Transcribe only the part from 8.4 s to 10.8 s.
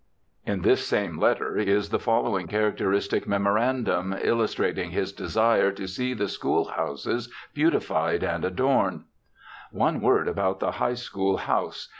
adorned. 'One word about the